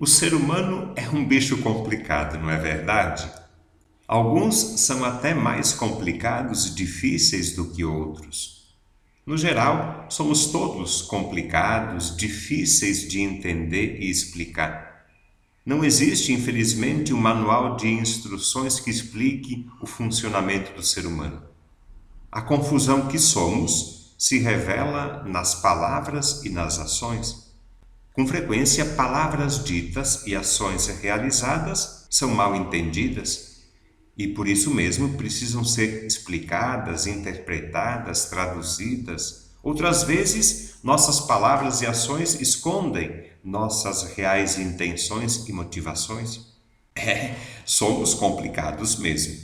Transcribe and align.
O 0.00 0.08
ser 0.08 0.34
humano 0.34 0.92
é 0.96 1.08
um 1.08 1.24
bicho 1.24 1.58
complicado, 1.58 2.36
não 2.36 2.50
é 2.50 2.58
verdade? 2.58 3.30
Alguns 4.08 4.80
são 4.80 5.04
até 5.04 5.32
mais 5.32 5.72
complicados 5.72 6.66
e 6.66 6.74
difíceis 6.74 7.54
do 7.54 7.70
que 7.70 7.84
outros. 7.84 8.74
No 9.24 9.38
geral, 9.38 10.06
somos 10.10 10.46
todos 10.46 11.00
complicados, 11.00 12.16
difíceis 12.16 13.08
de 13.08 13.20
entender 13.20 14.00
e 14.00 14.10
explicar. 14.10 15.06
Não 15.64 15.84
existe, 15.84 16.32
infelizmente, 16.32 17.14
um 17.14 17.20
manual 17.20 17.76
de 17.76 17.86
instruções 17.86 18.80
que 18.80 18.90
explique 18.90 19.70
o 19.80 19.86
funcionamento 19.86 20.74
do 20.74 20.82
ser 20.82 21.06
humano. 21.06 21.40
A 22.32 22.42
confusão 22.42 23.06
que 23.06 23.18
somos 23.18 24.16
se 24.18 24.40
revela 24.40 25.22
nas 25.24 25.54
palavras 25.54 26.44
e 26.44 26.50
nas 26.50 26.80
ações. 26.80 27.43
Com 28.14 28.28
frequência, 28.28 28.84
palavras 28.84 29.64
ditas 29.64 30.24
e 30.24 30.36
ações 30.36 30.86
realizadas 30.86 32.06
são 32.08 32.30
mal 32.30 32.54
entendidas 32.54 33.64
e 34.16 34.28
por 34.28 34.46
isso 34.46 34.72
mesmo 34.72 35.14
precisam 35.14 35.64
ser 35.64 36.06
explicadas, 36.06 37.08
interpretadas, 37.08 38.26
traduzidas. 38.26 39.50
Outras 39.60 40.04
vezes, 40.04 40.76
nossas 40.80 41.22
palavras 41.22 41.82
e 41.82 41.86
ações 41.86 42.40
escondem 42.40 43.24
nossas 43.42 44.04
reais 44.14 44.60
intenções 44.60 45.48
e 45.48 45.52
motivações. 45.52 46.54
É, 46.96 47.34
somos 47.66 48.14
complicados 48.14 49.00
mesmo. 49.00 49.36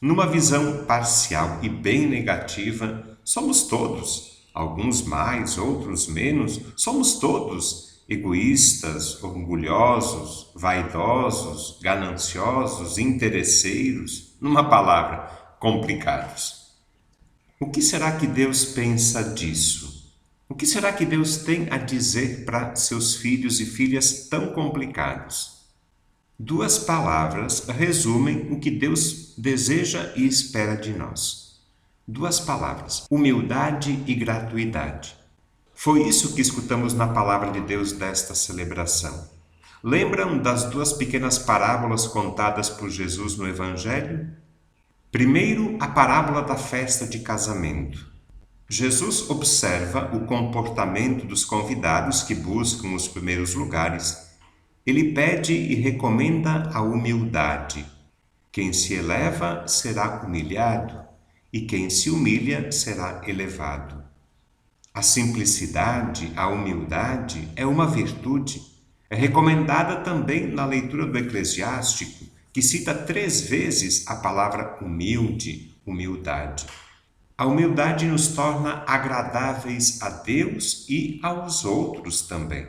Numa 0.00 0.28
visão 0.28 0.84
parcial 0.84 1.58
e 1.60 1.68
bem 1.68 2.06
negativa, 2.06 3.18
somos 3.24 3.64
todos 3.64 4.32
alguns 4.52 5.02
mais, 5.02 5.58
outros 5.58 6.06
menos, 6.06 6.60
somos 6.76 7.14
todos 7.14 7.92
egoístas, 8.08 9.22
orgulhosos, 9.22 10.50
vaidosos, 10.54 11.78
gananciosos, 11.80 12.98
interesseiros, 12.98 14.34
numa 14.40 14.68
palavra, 14.68 15.56
complicados. 15.58 16.72
O 17.58 17.70
que 17.70 17.80
será 17.80 18.12
que 18.12 18.26
Deus 18.26 18.64
pensa 18.64 19.22
disso? 19.22 20.12
O 20.48 20.54
que 20.54 20.66
será 20.66 20.92
que 20.92 21.06
Deus 21.06 21.38
tem 21.38 21.68
a 21.70 21.78
dizer 21.78 22.44
para 22.44 22.76
seus 22.76 23.16
filhos 23.16 23.60
e 23.60 23.64
filhas 23.64 24.28
tão 24.28 24.52
complicados? 24.52 25.62
Duas 26.38 26.78
palavras 26.78 27.66
resumem 27.68 28.52
o 28.52 28.58
que 28.58 28.70
Deus 28.70 29.32
deseja 29.38 30.12
e 30.16 30.26
espera 30.26 30.74
de 30.74 30.92
nós. 30.92 31.41
Duas 32.06 32.40
palavras: 32.40 33.06
humildade 33.08 34.02
e 34.08 34.14
gratuidade. 34.16 35.16
Foi 35.72 36.02
isso 36.02 36.34
que 36.34 36.40
escutamos 36.40 36.94
na 36.94 37.06
palavra 37.06 37.52
de 37.52 37.60
Deus 37.60 37.92
desta 37.92 38.34
celebração. 38.34 39.30
Lembram 39.84 40.36
das 40.36 40.64
duas 40.64 40.92
pequenas 40.92 41.38
parábolas 41.38 42.08
contadas 42.08 42.68
por 42.68 42.90
Jesus 42.90 43.36
no 43.36 43.46
Evangelho? 43.46 44.28
Primeiro, 45.12 45.76
a 45.78 45.86
parábola 45.86 46.42
da 46.42 46.56
festa 46.56 47.06
de 47.06 47.20
casamento. 47.20 48.10
Jesus 48.68 49.30
observa 49.30 50.10
o 50.12 50.26
comportamento 50.26 51.24
dos 51.24 51.44
convidados 51.44 52.24
que 52.24 52.34
buscam 52.34 52.96
os 52.96 53.06
primeiros 53.06 53.54
lugares. 53.54 54.28
Ele 54.84 55.12
pede 55.12 55.52
e 55.52 55.76
recomenda 55.76 56.68
a 56.74 56.82
humildade. 56.82 57.86
Quem 58.50 58.72
se 58.72 58.94
eleva 58.94 59.68
será 59.68 60.20
humilhado 60.24 61.01
e 61.52 61.60
quem 61.60 61.90
se 61.90 62.08
humilha 62.08 62.72
será 62.72 63.20
elevado. 63.26 64.02
A 64.94 65.02
simplicidade, 65.02 66.32
a 66.34 66.48
humildade 66.48 67.48
é 67.54 67.66
uma 67.66 67.86
virtude. 67.86 68.62
É 69.10 69.14
recomendada 69.14 69.96
também 69.96 70.46
na 70.46 70.64
leitura 70.64 71.04
do 71.04 71.18
Eclesiástico, 71.18 72.24
que 72.52 72.62
cita 72.62 72.94
três 72.94 73.42
vezes 73.42 74.06
a 74.06 74.16
palavra 74.16 74.78
humilde, 74.80 75.74
humildade. 75.84 76.66
A 77.36 77.46
humildade 77.46 78.06
nos 78.06 78.28
torna 78.28 78.84
agradáveis 78.86 80.00
a 80.00 80.08
Deus 80.08 80.86
e 80.88 81.18
aos 81.22 81.64
outros 81.64 82.22
também. 82.22 82.66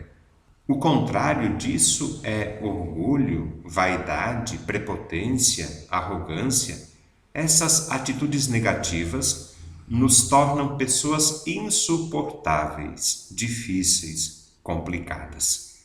O 0.68 0.78
contrário 0.80 1.58
disso 1.58 2.22
é 2.24 2.60
orgulho, 2.62 3.62
vaidade, 3.66 4.58
prepotência, 4.60 5.86
arrogância 5.90 6.93
essas 7.34 7.90
atitudes 7.90 8.48
negativas 8.48 9.56
nos 9.88 10.28
tornam 10.28 10.78
pessoas 10.78 11.46
insuportáveis, 11.48 13.28
difíceis, 13.32 14.54
complicadas. 14.62 15.80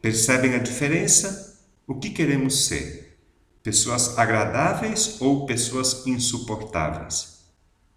Percebem 0.00 0.54
a 0.54 0.58
diferença? 0.58 1.60
O 1.86 1.94
que 1.94 2.10
queremos 2.10 2.66
ser? 2.66 3.18
Pessoas 3.62 4.18
agradáveis 4.18 5.20
ou 5.20 5.44
pessoas 5.44 6.06
insuportáveis? 6.06 7.38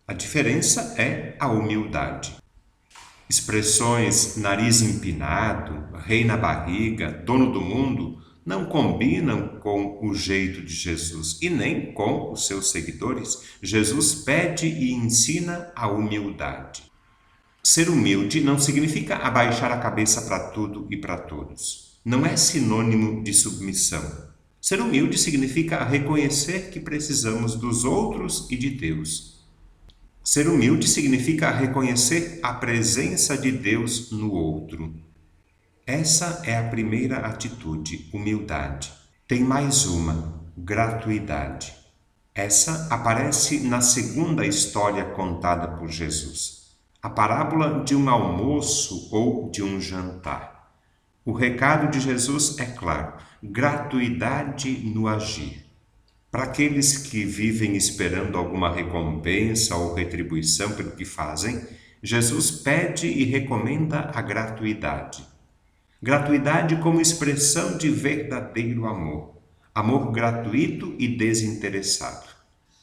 A 0.08 0.14
diferença 0.14 0.94
é 0.98 1.36
a 1.40 1.48
humildade. 1.48 2.36
Expressões 3.30 4.36
nariz 4.36 4.82
empinado, 4.82 5.98
rei 6.00 6.26
na 6.26 6.36
barriga, 6.36 7.12
dono 7.26 7.54
do 7.54 7.62
mundo 7.62 8.22
não 8.46 8.66
combinam 8.66 9.60
com 9.60 10.00
o 10.02 10.14
jeito 10.14 10.62
de 10.62 10.74
Jesus 10.74 11.38
e 11.42 11.50
nem 11.50 11.94
com 11.94 12.32
os 12.32 12.48
seus 12.48 12.72
seguidores. 12.72 13.44
Jesus 13.62 14.16
pede 14.16 14.68
e 14.68 14.92
ensina 14.94 15.72
a 15.76 15.88
humildade. 15.88 16.84
Ser 17.64 17.90
humilde 17.90 18.42
não 18.42 18.58
significa 18.58 19.18
abaixar 19.18 19.72
a 19.72 19.78
cabeça 19.78 20.24
para 20.24 20.50
tudo 20.50 20.88
e 20.90 20.98
para 20.98 21.18
todos. 21.18 22.00
Não 22.04 22.26
é 22.26 22.36
sinônimo 22.36 23.24
de 23.24 23.34
submissão. 23.34 24.32
Ser 24.60 24.82
humilde 24.82 25.18
significa 25.18 25.84
reconhecer 25.84 26.72
que 26.72 26.80
precisamos 26.80 27.56
dos 27.56 27.86
outros 27.86 28.48
e 28.50 28.56
de 28.56 28.72
Deus. 28.72 29.46
Ser 30.24 30.48
humilde 30.48 30.88
significa 30.88 31.52
reconhecer 31.52 32.40
a 32.42 32.54
presença 32.54 33.38
de 33.38 33.52
Deus 33.52 34.12
no 34.12 34.32
outro. 34.32 34.94
Essa 35.92 36.42
é 36.46 36.58
a 36.58 36.70
primeira 36.70 37.18
atitude, 37.18 38.10
humildade. 38.14 38.94
Tem 39.28 39.42
mais 39.42 39.86
uma, 39.86 40.42
gratuidade. 40.58 41.74
Essa 42.34 42.88
aparece 42.90 43.60
na 43.68 43.82
segunda 43.82 44.46
história 44.46 45.04
contada 45.04 45.68
por 45.68 45.90
Jesus, 45.90 46.78
a 47.04 47.10
parábola 47.10 47.84
de 47.84 47.94
um 47.94 48.10
almoço 48.10 49.10
ou 49.12 49.52
de 49.52 49.62
um 49.62 49.82
jantar. 49.82 50.72
O 51.26 51.34
recado 51.34 51.92
de 51.92 52.00
Jesus 52.00 52.58
é 52.58 52.68
claro: 52.68 53.16
gratuidade 53.44 54.72
no 54.96 55.10
agir. 55.10 55.66
Para 56.32 56.44
aqueles 56.44 57.00
que 57.00 57.26
vivem 57.26 57.76
esperando 57.76 58.38
alguma 58.38 58.74
recompensa 58.74 59.76
ou 59.76 59.94
retribuição 59.94 60.72
pelo 60.72 60.92
que 60.92 61.04
fazem, 61.04 61.62
Jesus 62.02 62.50
pede 62.50 63.08
e 63.08 63.26
recomenda 63.26 64.10
a 64.16 64.22
gratuidade. 64.22 65.30
Gratuidade 66.04 66.78
como 66.78 67.00
expressão 67.00 67.78
de 67.78 67.88
verdadeiro 67.88 68.88
amor. 68.88 69.36
Amor 69.74 70.12
gratuito 70.12 70.96
e 70.98 71.08
desinteressado. 71.08 72.26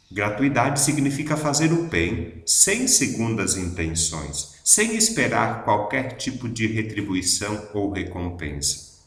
Gratuidade 0.09 0.81
significa 0.81 1.37
fazer 1.37 1.73
o 1.73 1.89
bem 1.89 2.41
sem 2.47 2.87
segundas 2.87 3.57
intenções, 3.57 4.61
sem 4.63 4.95
esperar 4.95 5.65
qualquer 5.65 6.13
tipo 6.13 6.49
de 6.49 6.69
retribuição 6.69 7.69
ou 7.75 7.91
recompensa. 7.91 9.01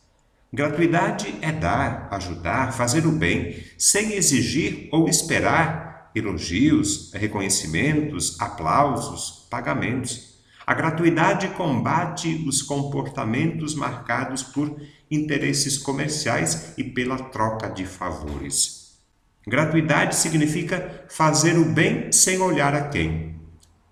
Gratuidade 0.51 1.33
é 1.41 1.53
dar, 1.53 2.09
ajudar, 2.11 2.73
fazer 2.73 3.07
o 3.07 3.13
bem, 3.13 3.63
sem 3.77 4.11
exigir 4.11 4.89
ou 4.91 5.07
esperar 5.07 6.11
elogios, 6.13 7.13
reconhecimentos, 7.13 8.35
aplausos, 8.41 9.47
pagamentos. 9.49 10.30
A 10.71 10.73
gratuidade 10.73 11.49
combate 11.49 12.45
os 12.47 12.61
comportamentos 12.61 13.75
marcados 13.75 14.41
por 14.41 14.81
interesses 15.11 15.77
comerciais 15.77 16.73
e 16.77 16.83
pela 16.85 17.17
troca 17.17 17.67
de 17.67 17.85
favores. 17.85 18.97
Gratuidade 19.45 20.15
significa 20.15 21.03
fazer 21.09 21.57
o 21.57 21.65
bem 21.65 22.09
sem 22.13 22.39
olhar 22.39 22.73
a 22.73 22.87
quem. 22.87 23.35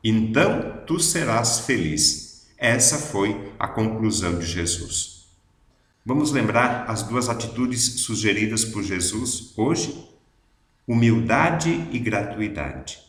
Então 0.02 0.82
tu 0.88 1.02
serás 1.02 1.60
feliz. 1.60 2.48
Essa 2.58 2.98
foi 2.98 3.52
a 3.60 3.68
conclusão 3.68 4.40
de 4.40 4.46
Jesus. 4.46 5.28
Vamos 6.06 6.32
lembrar 6.32 6.86
as 6.90 7.04
duas 7.04 7.28
atitudes 7.28 8.04
sugeridas 8.04 8.64
por 8.64 8.84
Jesus 8.84 9.54
hoje? 9.58 10.10
Humildade 10.88 11.90
e 11.92 12.00
gratuidade. 12.00 13.09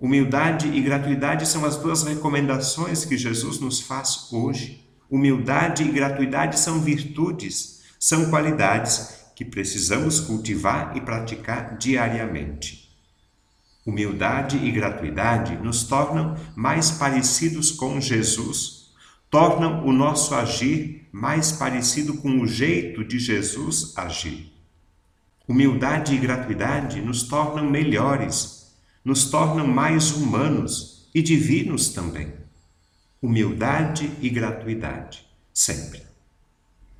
Humildade 0.00 0.68
e 0.68 0.80
gratuidade 0.80 1.46
são 1.46 1.62
as 1.64 1.76
duas 1.76 2.02
recomendações 2.02 3.04
que 3.04 3.18
Jesus 3.18 3.60
nos 3.60 3.82
faz 3.82 4.28
hoje. 4.32 4.88
Humildade 5.10 5.82
e 5.82 5.92
gratuidade 5.92 6.58
são 6.58 6.80
virtudes, 6.80 7.82
são 7.98 8.30
qualidades 8.30 9.20
que 9.36 9.44
precisamos 9.44 10.18
cultivar 10.18 10.96
e 10.96 11.02
praticar 11.02 11.76
diariamente. 11.76 12.88
Humildade 13.84 14.56
e 14.56 14.70
gratuidade 14.70 15.56
nos 15.56 15.84
tornam 15.84 16.34
mais 16.56 16.90
parecidos 16.90 17.70
com 17.70 18.00
Jesus, 18.00 18.92
tornam 19.28 19.84
o 19.86 19.92
nosso 19.92 20.34
agir 20.34 21.08
mais 21.12 21.52
parecido 21.52 22.14
com 22.14 22.40
o 22.40 22.46
jeito 22.46 23.04
de 23.04 23.18
Jesus 23.18 23.92
agir. 23.96 24.50
Humildade 25.46 26.14
e 26.14 26.18
gratuidade 26.18 27.00
nos 27.00 27.24
tornam 27.24 27.68
melhores, 27.68 28.59
nos 29.04 29.30
tornam 29.30 29.66
mais 29.66 30.12
humanos 30.12 31.08
e 31.14 31.22
divinos 31.22 31.88
também. 31.90 32.32
Humildade 33.22 34.10
e 34.20 34.28
gratuidade, 34.28 35.26
sempre. 35.52 36.09